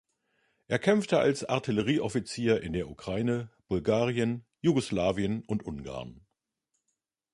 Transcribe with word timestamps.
Er 0.67 0.79
kämpfte 0.79 1.19
als 1.19 1.43
Artillerieoffizier 1.45 2.63
in 2.63 2.73
der 2.73 2.89
Ukraine, 2.89 3.51
Bulgarien, 3.67 4.43
Jugoslawien 4.59 5.43
und 5.43 5.63
Ungarn. 5.63 6.25